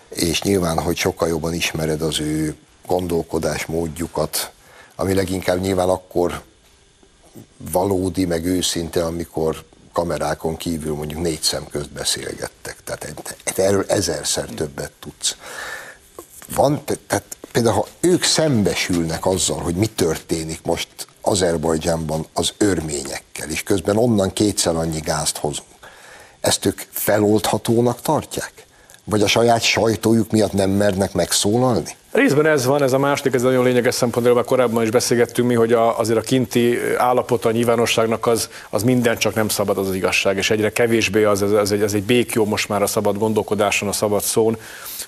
[0.09, 4.53] és nyilván, hogy sokkal jobban ismered az ő gondolkodásmódjukat,
[4.97, 6.43] ami leginkább nyilván akkor
[7.57, 12.77] valódi, meg őszinte, amikor kamerákon kívül mondjuk négy szem közt beszélgettek.
[12.85, 15.37] Tehát erről ezerszer többet tudsz.
[16.55, 20.89] Van, tehát például ha ők szembesülnek azzal, hogy mi történik most
[21.21, 25.69] Azerbajdzsánban az örményekkel, és közben onnan kétszer annyi gázt hozunk,
[26.41, 28.53] ezt ők feloldhatónak tartják?
[29.05, 31.97] Vagy a saját sajtójuk miatt nem mernek megszólalni?
[32.13, 35.55] Részben ez van, ez a második, ez nagyon lényeges szempont, mert korábban is beszélgettünk mi,
[35.55, 39.89] hogy a, azért a kinti állapota a nyilvánosságnak az, az minden csak nem szabad az,
[39.89, 42.87] az igazság, és egyre kevésbé az, ez, ez, egy, ez egy békjó most már a
[42.87, 44.57] szabad gondolkodáson, a szabad szón,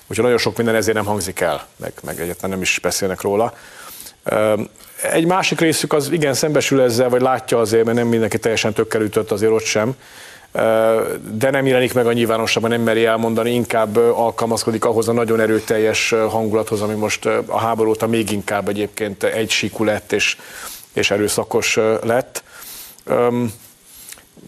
[0.07, 3.55] úgyhogy nagyon sok minden ezért nem hangzik el, meg, meg egyáltalán nem is beszélnek róla.
[5.13, 9.03] Egy másik részük az igen szembesül ezzel, vagy látja azért, mert nem mindenki teljesen tökkel
[9.03, 9.95] ütött azért ott sem,
[11.33, 16.15] de nem jelenik meg a nyilvánosságban, nem meri elmondani, inkább alkalmazkodik ahhoz a nagyon erőteljes
[16.29, 20.37] hangulathoz, ami most a háború óta még inkább egyébként egysíkú lett és,
[20.93, 22.43] és erőszakos lett.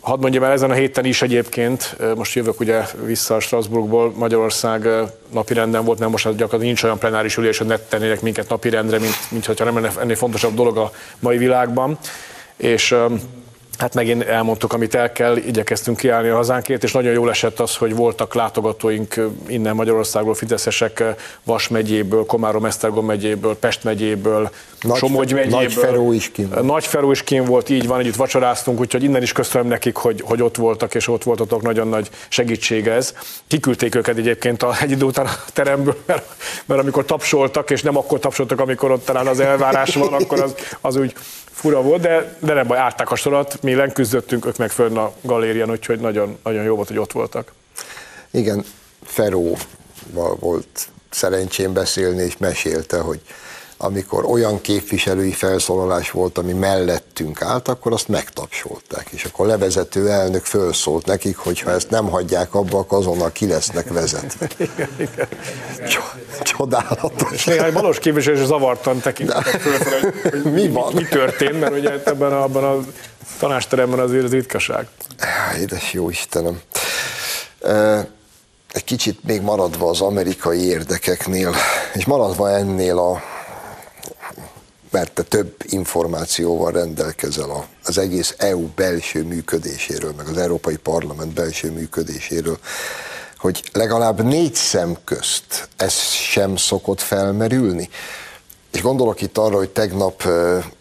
[0.00, 4.88] Hadd mondjam el, ezen a héten is egyébként, most jövök ugye vissza a Strasbourgból, Magyarország
[5.32, 9.16] napirenden volt, nem most gyakorlatilag nincs olyan plenáris ülés, hogy ne tennének minket napirendre, mint,
[9.30, 11.98] mint hogyha nem lenne ennél fontosabb dolog a mai világban.
[12.56, 12.94] És
[13.78, 17.76] Hát megint elmondtuk, amit el kell, igyekeztünk kiállni a hazánkért, és nagyon jól esett az,
[17.76, 19.14] hogy voltak látogatóink
[19.46, 21.02] innen Magyarországról, Fideszesek
[21.44, 24.50] Vas megyéből, Komárom Esztergom megyéből, Pest megyéből,
[24.84, 25.58] Nagy, Somogy megyéből.
[25.60, 26.48] Nagy Feró is kín.
[26.62, 30.22] Nagy Feró is kín volt, így van, együtt vacsoráztunk, úgyhogy innen is köszönöm nekik, hogy,
[30.24, 33.14] hogy ott voltak, és ott voltatok, nagyon nagy segítség ez.
[33.46, 36.26] Kiküldték őket egyébként a, egy idő után a teremből, mert,
[36.64, 40.54] mert amikor tapsoltak, és nem akkor tapsoltak, amikor ott talán az elvárás van, akkor az,
[40.80, 41.14] az úgy
[41.50, 45.12] fura volt, de, de nem baj, árták a sorat, mi lenküzdöttünk, ők meg fönn a
[45.20, 47.52] galérián, úgyhogy nagyon, nagyon jó volt, hogy ott voltak.
[48.30, 48.64] Igen,
[49.04, 53.20] Feróval volt szerencsém beszélni, és mesélte, hogy
[53.76, 60.10] amikor olyan képviselői felszólalás volt, ami mellettünk állt, akkor azt megtapsolták, és akkor a levezető
[60.10, 64.48] elnök fölszólt nekik, hogy ha ezt nem hagyják abba, akkor azonnal ki lesznek vezetve.
[66.42, 67.32] Csodálatos.
[67.32, 70.92] És néhány balos képviselő is zavartan tekintettek föl, hogy mi, van?
[70.92, 72.84] Mi, mi történt, mert ugye ebben a, abban a
[73.38, 74.86] tanásteremben azért az ritkaság.
[75.60, 76.60] Édes jó Istenem.
[78.72, 81.54] Egy kicsit még maradva az amerikai érdekeknél,
[81.94, 83.22] és maradva ennél a
[84.94, 91.70] mert te több információval rendelkezel az egész EU belső működéséről, meg az Európai Parlament belső
[91.70, 92.58] működéséről,
[93.38, 97.88] hogy legalább négy szem közt ez sem szokott felmerülni.
[98.72, 100.28] És gondolok itt arra, hogy tegnap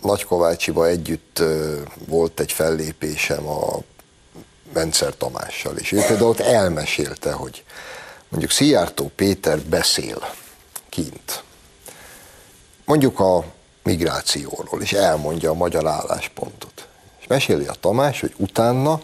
[0.01, 1.43] Nagykovácsiba együtt
[2.07, 3.77] volt egy fellépésem a
[4.73, 7.63] Bencer Tamással, és ő például ott elmesélte, hogy
[8.29, 10.33] mondjuk Szijjártó Péter beszél
[10.89, 11.43] kint.
[12.85, 13.45] Mondjuk a
[13.83, 16.87] migrációról, és elmondja a magyar álláspontot.
[17.19, 19.01] És meséli a Tamás, hogy utána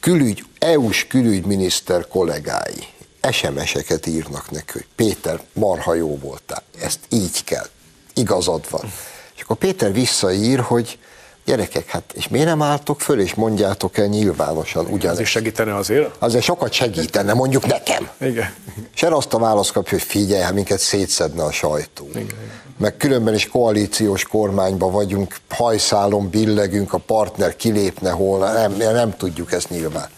[0.00, 2.88] külügy, EU-s külügyminiszter kollégái
[3.30, 7.66] SMS-eket írnak neki, hogy Péter, marha jó voltál, ezt így kell,
[8.14, 8.92] igazad van.
[9.36, 10.98] És akkor Péter visszaír, hogy
[11.44, 15.14] gyerekek, hát és miért nem álltok föl, és mondjátok el nyilvánosan ugyanezt?
[15.14, 16.10] Ez is segítene azért?
[16.18, 18.08] Azért sokat segítene, mondjuk nekem.
[18.20, 18.54] Igen.
[18.94, 22.08] És erre azt a választ kapja, hogy figyelj, hát minket szétszedne a sajtó.
[22.14, 29.16] Igen meg különben is koalíciós kormányban vagyunk, hajszálon billegünk, a partner kilépne holna, nem, nem
[29.16, 30.08] tudjuk ezt nyilván.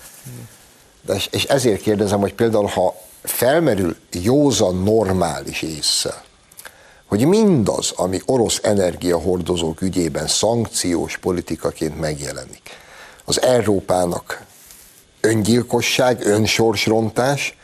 [1.03, 6.25] De, és ezért kérdezem, hogy például ha felmerül józan normális észre,
[7.07, 12.71] hogy mindaz, ami orosz energiahordozók ügyében szankciós politikaként megjelenik,
[13.25, 14.45] az Európának
[15.21, 17.57] öngyilkosság, önsorsrontás,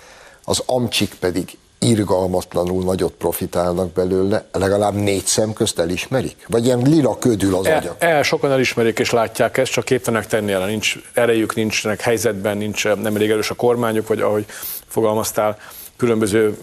[0.44, 6.46] az amcsik pedig irgalmatlanul nagyot profitálnak belőle, legalább négy szem közt elismerik?
[6.48, 7.96] Vagy ilyen lila ködül az agyak?
[7.98, 12.56] El, el, sokan elismerik és látják ezt, csak képtelenek tenni el, nincs erejük, nincsenek helyzetben,
[12.56, 14.46] nincs nem elég erős a kormányuk, vagy ahogy
[14.86, 15.58] fogalmaztál,
[15.96, 16.58] különböző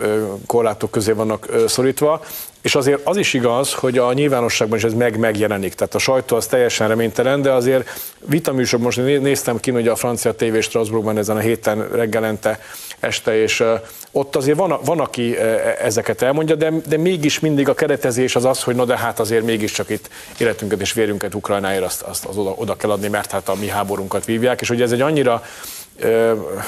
[0.45, 2.21] korlátok közé vannak szorítva.
[2.61, 5.73] És azért az is igaz, hogy a nyilvánosságban is ez meg megjelenik.
[5.73, 7.89] Tehát a sajtó az teljesen reménytelen, de azért
[8.25, 12.59] vitaműsor, most néztem ki, hogy a francia TV Strasbourgban ezen a héten reggelente
[12.99, 13.63] este, és
[14.11, 15.37] ott azért van, van aki
[15.81, 19.45] ezeket elmondja, de, de mégis mindig a keretezés az az, hogy na de hát azért
[19.45, 23.49] mégiscsak itt életünket és vérünket Ukrajnáért azt, azt az oda, oda kell adni, mert hát
[23.49, 25.43] a mi háborunkat vívják, és hogy ez egy annyira,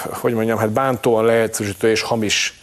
[0.09, 2.60] hogy mondjam, hát bántóan lehetősítő és hamis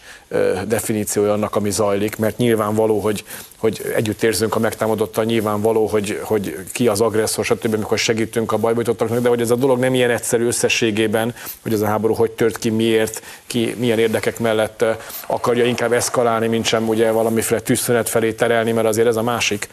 [0.67, 3.23] definíciója annak, ami zajlik, mert nyilvánvaló, hogy,
[3.57, 8.57] hogy együtt érzünk a megtámadottal, nyilvánvaló, hogy, hogy ki az agresszor, stb., amikor segítünk a
[8.57, 12.31] bajbajtottaknak, de hogy ez a dolog nem ilyen egyszerű összességében, hogy ez a háború hogy
[12.31, 14.85] tört ki, miért, ki milyen érdekek mellett
[15.27, 19.69] akarja inkább eszkalálni, mint sem ugye valamiféle tűzszünet felé terelni, mert azért ez a másik,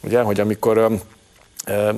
[0.00, 1.00] ugye, hogy amikor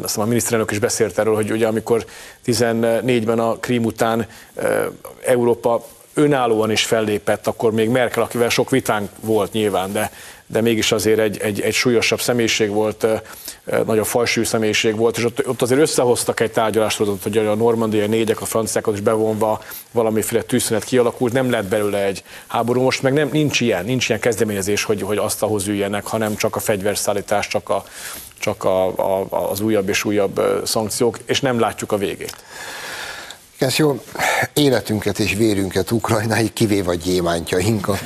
[0.02, 2.04] azt a miniszterelnök is beszélt erről, hogy ugye amikor
[2.46, 4.26] 14-ben a Krím után
[5.24, 5.86] Európa
[6.18, 10.10] önállóan is fellépett, akkor még Merkel, akivel sok vitánk volt nyilván, de,
[10.46, 13.06] de mégis azért egy, egy, egy súlyosabb személyiség volt,
[13.86, 18.40] nagyon fajsű személyiség volt, és ott, ott azért összehoztak egy tárgyalást, hogy a normandiai négyek,
[18.40, 23.28] a franciákat is bevonva valamiféle tűzszünet kialakult, nem lett belőle egy háború, most meg nem,
[23.32, 27.68] nincs ilyen, nincs ilyen kezdeményezés, hogy, hogy azt ahhoz üljenek, hanem csak a fegyverszállítás, csak,
[27.68, 27.84] a,
[28.38, 32.36] csak a, a, az újabb és újabb szankciók, és nem látjuk a végét.
[33.58, 34.02] Ez jó,
[34.54, 38.00] életünket és vérünket Ukrajnáig kivéve a gyémántjainkat,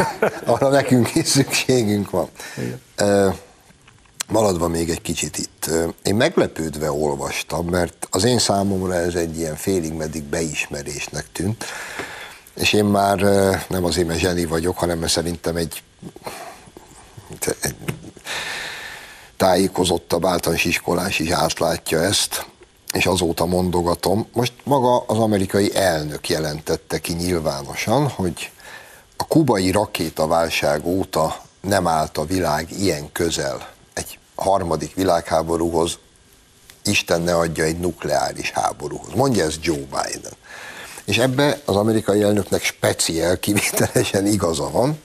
[0.44, 2.28] arra nekünk is szükségünk van.
[2.56, 3.34] Igen.
[4.28, 5.70] Maradva még egy kicsit itt.
[6.02, 11.64] Én meglepődve olvastam, mert az én számomra ez egy ilyen félig meddig beismerésnek tűnt,
[12.54, 13.18] és én már
[13.68, 15.82] nem azért, mert zseni vagyok, hanem mert szerintem egy,
[17.60, 17.74] egy
[19.36, 22.46] tájékozottabb általános iskolás is átlátja ezt,
[22.92, 24.26] és azóta mondogatom.
[24.32, 28.50] Most maga az amerikai elnök jelentette ki nyilvánosan, hogy
[29.16, 35.98] a kubai rakétaválság óta nem állt a világ ilyen közel egy harmadik világháborúhoz,
[36.84, 39.12] Isten ne adja egy nukleáris háborúhoz.
[39.14, 40.32] Mondja ez Joe Biden.
[41.04, 45.00] És ebbe az amerikai elnöknek speciál, kivételesen igaza van,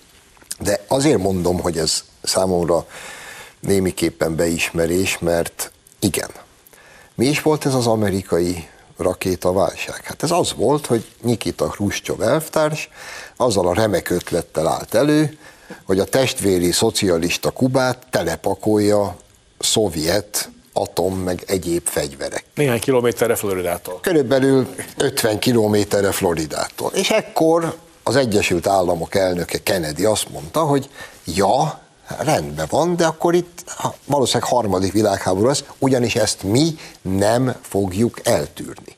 [0.60, 2.88] de azért mondom, hogy ez számomra
[3.60, 6.30] némiképpen beismerés, mert igen,
[7.18, 10.04] mi is volt ez az amerikai rakétaválság?
[10.04, 12.90] Hát ez az volt, hogy Nikita Khrushchev elvtárs
[13.36, 15.38] azzal a remek ötlettel állt elő,
[15.84, 19.16] hogy a testvéri szocialista Kubát telepakolja
[19.60, 22.46] szovjet atom meg egyéb fegyverek.
[22.56, 24.00] Néhány kilométerre Floridától.
[24.02, 26.92] Körülbelül 50 kilométerre Floridától.
[26.94, 30.90] És ekkor az Egyesült Államok elnöke Kennedy azt mondta, hogy
[31.24, 33.64] ja, rendben van, de akkor itt
[34.06, 38.96] valószínűleg harmadik világháború lesz, ugyanis ezt mi nem fogjuk eltűrni.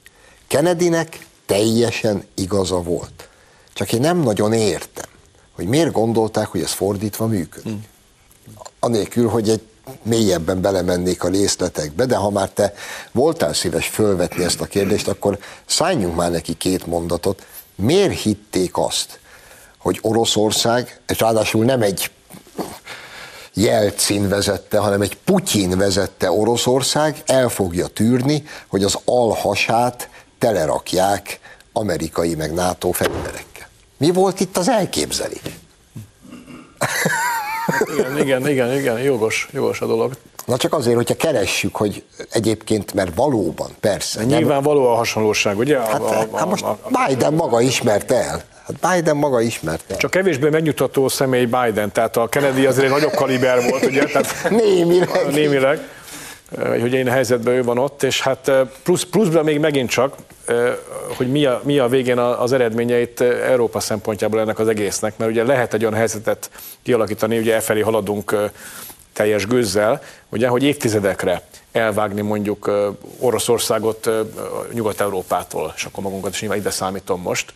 [0.47, 3.30] Kennedynek teljesen igaza volt.
[3.74, 5.10] Csak én nem nagyon értem,
[5.55, 7.64] hogy miért gondolták, hogy ez fordítva működik.
[7.64, 7.86] Hmm.
[8.80, 9.62] Anélkül, hogy egy
[10.01, 12.74] mélyebben belemennék a részletekbe, de ha már te
[13.12, 17.45] voltál szíves fölvetni ezt a kérdést, akkor szálljunk már neki két mondatot.
[17.76, 19.20] Miért hitték azt,
[19.78, 22.12] hogy Oroszország, és ráadásul nem egy
[23.53, 31.39] Jelcin vezette, hanem egy Putyin vezette Oroszország el fogja tűrni, hogy az alhasát telerakják
[31.73, 33.67] amerikai meg NATO fegyverekkel.
[33.97, 35.41] Mi volt itt az elképzelés?
[37.97, 40.13] Igen, igen, igen, igen, jogos, jogos a dolog.
[40.45, 44.23] Na csak azért, hogyha keressük, hogy egyébként, mert valóban, persze.
[44.23, 45.79] Nyilván való a hasonlóság, ugye?
[45.79, 48.43] Hát, a, a, a, hát most a, a, Biden maga ismerte el.
[48.82, 49.95] Hát Biden maga ismerte.
[49.95, 54.05] Csak kevésbé megnyugtató személy Biden, tehát a Kennedy azért egy nagyobb kaliber volt, ugye?
[54.05, 55.32] Tehát némileg.
[55.32, 55.80] Némileg
[56.57, 58.51] hogy én helyzetben ő van ott, és hát
[58.84, 60.15] plusz, pluszban még megint csak,
[61.17, 65.43] hogy mi a, mi a végén az eredményeit Európa szempontjából ennek az egésznek, mert ugye
[65.43, 66.49] lehet egy olyan helyzetet
[66.84, 68.36] kialakítani, ugye e haladunk
[69.13, 71.41] teljes gőzzel, ugye, hogy évtizedekre
[71.72, 72.72] elvágni mondjuk
[73.20, 74.09] Oroszországot
[74.74, 77.53] Nyugat-Európától, és akkor magunkat is ide számítom most,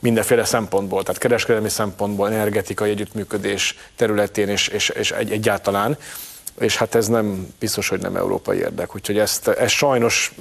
[0.00, 5.98] mindenféle szempontból, tehát kereskedelmi szempontból, energetikai együttműködés területén és, és, és egy, egyáltalán,
[6.58, 8.94] és hát ez nem biztos, hogy nem európai érdek.
[8.94, 10.34] Úgyhogy ezt, ezt sajnos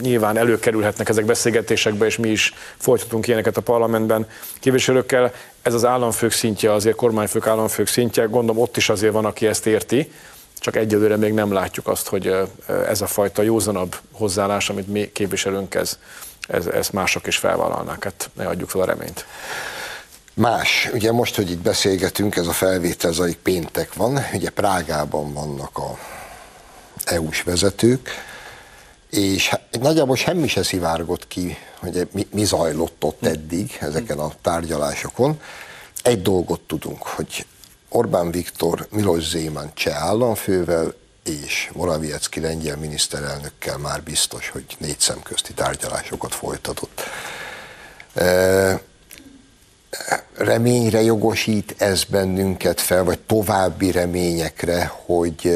[0.00, 4.26] nyilván előkerülhetnek ezek beszélgetésekbe, és mi is folytatunk ilyeneket a parlamentben
[4.60, 5.32] képviselőkkel.
[5.62, 9.66] Ez az államfők szintje, azért kormányfők államfők szintje, gondolom ott is azért van, aki ezt
[9.66, 10.12] érti,
[10.60, 12.34] csak egyelőre még nem látjuk azt, hogy
[12.88, 15.98] ez a fajta józanabb hozzáállás, amit mi képviselünk, ez,
[16.48, 18.04] ez, ezt mások is felvállalnák.
[18.04, 19.26] Hát ne adjuk fel a reményt.
[20.34, 25.78] Más, ugye most, hogy itt beszélgetünk, ez a felvétel zajlik péntek van, ugye Prágában vannak
[25.78, 25.98] a
[27.04, 28.10] EU-s vezetők,
[29.10, 35.40] és nagyjából semmi se szivárgott ki, hogy mi, mi zajlott ott eddig ezeken a tárgyalásokon.
[36.02, 37.46] Egy dolgot tudunk, hogy
[37.88, 40.94] Orbán Viktor Milos Zéman cseh államfővel
[41.28, 47.02] és Morawiecki lengyel miniszterelnökkel már biztos, hogy négy szemközti tárgyalásokat folytatott.
[50.36, 55.48] Reményre jogosít ez bennünket fel, vagy további reményekre, hogy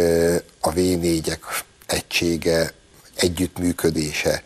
[0.61, 1.39] a V4-ek
[1.87, 2.73] egysége,
[3.17, 4.43] együttműködése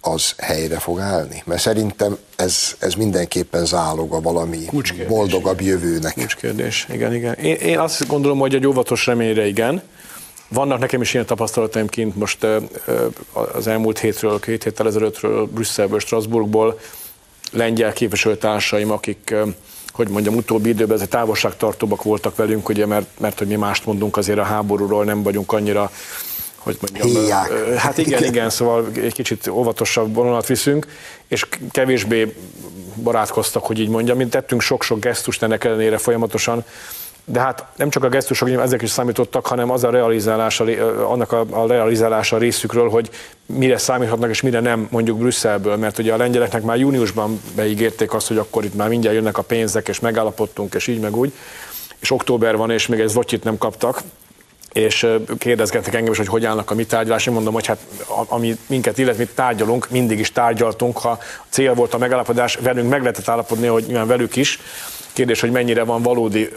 [0.00, 1.42] az helyre fog állni?
[1.46, 6.14] Mert szerintem ez, ez mindenképpen záloga valami Kulcskérdés, boldogabb jövőnek.
[6.14, 7.34] Kulcskérdés, igen, igen.
[7.34, 9.82] Én, én azt gondolom, hogy egy óvatos reményre igen,
[10.48, 12.46] vannak nekem is ilyen tapasztalataim kint most
[13.52, 16.78] az elmúlt hétről, két héttel ezelőttről, Brüsszelből, Strasbourgból,
[17.52, 19.34] lengyel képviselőtársaim, akik
[19.92, 24.16] hogy mondjam, utóbbi időben ezek távolságtartóbbak voltak velünk, ugye, mert, mert hogy mi mást mondunk
[24.16, 25.90] azért a háborúról, nem vagyunk annyira
[26.66, 27.74] hogy mondjam, Héják.
[27.76, 30.86] hát igen, igen, szóval egy kicsit óvatosabb vonalat viszünk,
[31.28, 32.34] és kevésbé
[33.02, 36.64] barátkoztak, hogy így mondjam, mint tettünk sok-sok gesztust ennek ellenére folyamatosan,
[37.28, 40.64] de hát nem csak a gesztusok, ezek is számítottak, hanem az a realizálása,
[41.08, 43.10] annak a, a realizálása részükről, hogy
[43.46, 48.28] mire számíthatnak és mire nem mondjuk Brüsszelből, mert ugye a lengyeleknek már júniusban beígérték azt,
[48.28, 51.32] hogy akkor itt már mindjárt jönnek a pénzek, és megállapodtunk, és így meg úgy,
[51.98, 54.02] és október van, és még egy zvotyit nem kaptak,
[54.72, 55.06] és
[55.38, 57.26] kérdezgettek engem is, hogy hogy állnak a mi tárgyalás.
[57.26, 57.78] Én mondom, hogy hát
[58.28, 61.18] ami minket illet, mi tárgyalunk, mindig is tárgyaltunk, ha
[61.48, 64.58] cél volt a megállapodás, velünk meg lehetett állapodni, hogy nyilván velük is,
[65.16, 66.48] Kérdés, hogy mennyire van valódi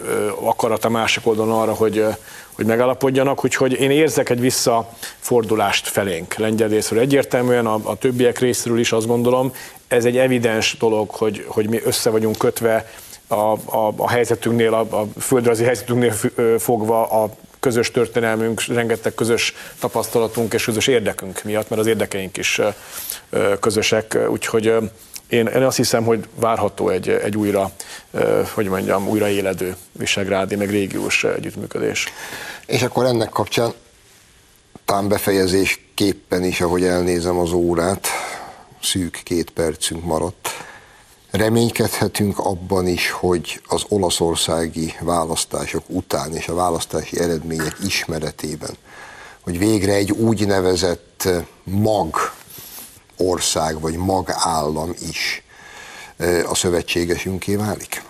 [0.42, 2.06] akarat a másik oldalon arra, hogy,
[2.52, 7.00] hogy megállapodjanak, úgyhogy én érzek egy visszafordulást felénk lengyel részről.
[7.00, 9.54] Egyértelműen a, a többiek részről is azt gondolom,
[9.88, 12.90] ez egy evidens dolog, hogy, hogy mi össze vagyunk kötve
[13.28, 16.14] a, a, a helyzetünknél, a, a földrajzi helyzetünknél
[16.58, 17.30] fogva a
[17.60, 22.62] közös történelmünk, rengeteg közös tapasztalatunk és közös érdekünk miatt, mert az érdekeink is
[23.60, 24.74] közösek, úgyhogy
[25.30, 27.72] én, én azt hiszem, hogy várható egy, egy újra,
[28.54, 32.08] hogy mondjam, újra éledő visegrádi, meg régiós együttműködés.
[32.66, 33.74] És akkor ennek kapcsán
[34.86, 38.08] talán befejezésképpen is, ahogy elnézem az órát,
[38.82, 40.50] szűk két percünk maradt.
[41.32, 48.72] Reménykedhetünk abban is, hogy az olaszországi választások után és a választási eredmények ismeretében,
[49.42, 51.28] hogy végre egy úgynevezett
[51.64, 52.16] mag
[53.20, 55.44] ország vagy magállam is
[56.50, 58.04] a szövetségesünké válik?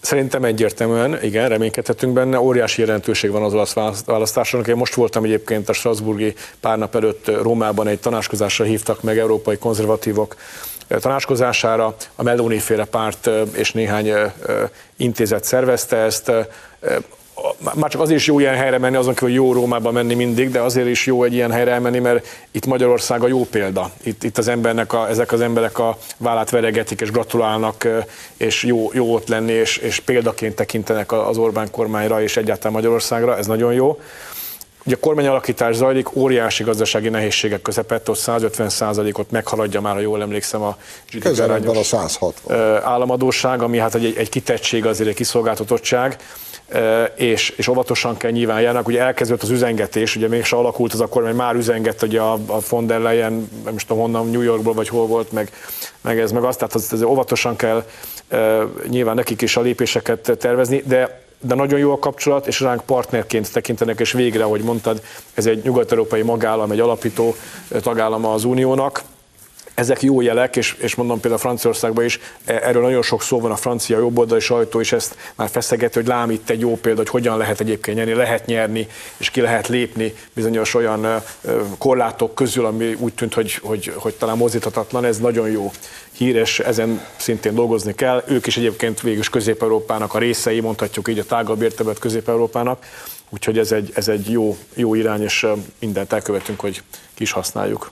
[0.00, 2.40] Szerintem egyértelműen, igen, reménykedhetünk benne.
[2.40, 3.74] Óriási jelentőség van az olasz
[4.06, 4.66] választásnak.
[4.66, 9.58] Én most voltam egyébként a Strasburgi pár nap előtt Rómában egy tanácskozásra hívtak meg európai
[9.58, 10.36] konzervatívok
[10.88, 11.96] tanácskozására.
[12.14, 14.12] A Meloni féle párt és néhány
[14.96, 16.32] intézet szervezte ezt
[17.74, 20.60] már csak azért is jó ilyen helyre menni, azon hogy jó Rómába menni mindig, de
[20.60, 23.90] azért is jó egy ilyen helyre elmenni, mert itt Magyarország a jó példa.
[24.02, 27.88] Itt, itt az embernek a, ezek az emberek a vállát veregetik és gratulálnak,
[28.36, 33.36] és jó, jó ott lenni, és, és példaként tekintenek az Orbán kormányra és egyáltalán Magyarországra,
[33.38, 33.98] ez nagyon jó.
[34.86, 40.62] Ugye a kormányalakítás zajlik, óriási gazdasági nehézségek közepette, ott 150%-ot meghaladja már, ha jól emlékszem,
[40.62, 40.76] a
[41.12, 42.32] GDP a 160.
[42.82, 46.16] államadóság, ami hát egy, egy kitettség, azért egy kiszolgáltatottság
[47.14, 48.86] és, és óvatosan kell nyilván járnak.
[48.86, 52.32] Ugye elkezdődött az üzengetés, ugye még se alakult az akkor, mert már üzengett, hogy a,
[52.32, 55.50] a von der Leyen, nem is tudom honnan, New Yorkból vagy hol volt, meg,
[56.00, 57.84] meg ez, meg azt, tehát az, az óvatosan kell
[58.88, 63.52] nyilván nekik is a lépéseket tervezni, de de nagyon jó a kapcsolat, és ránk partnerként
[63.52, 65.02] tekintenek, és végre, ahogy mondtad,
[65.34, 67.34] ez egy nyugat-európai magállam, egy alapító
[67.82, 69.02] tagállama az uniónak,
[69.74, 73.50] ezek jó jelek, és, és mondom például Franciaországban is, e, erről nagyon sok szó van
[73.50, 77.08] a francia jobboldali sajtó, és ezt már feszegeti, hogy lám itt egy jó példa, hogy
[77.08, 81.22] hogyan lehet egyébként nyerni, lehet nyerni, és ki lehet lépni bizonyos olyan
[81.78, 85.72] korlátok közül, ami úgy tűnt, hogy, hogy, hogy talán mozdíthatatlan, ez nagyon jó
[86.16, 88.24] hír, és ezen szintén dolgozni kell.
[88.26, 92.86] Ők is egyébként végül Közép-Európának a részei, mondhatjuk így a tágabb értelmet Közép-Európának,
[93.30, 95.46] úgyhogy ez egy, ez egy jó, jó irány, és
[95.78, 96.82] mindent elkövetünk, hogy
[97.14, 97.90] kis használjuk.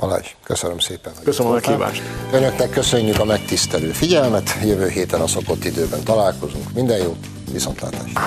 [0.00, 1.12] Balázs, köszönöm szépen.
[1.24, 2.02] Köszönöm a meghívást.
[2.32, 6.72] Önöknek köszönjük a megtisztelő figyelmet, jövő héten a szokott időben találkozunk.
[6.72, 8.20] Minden jót, viszontlátásra.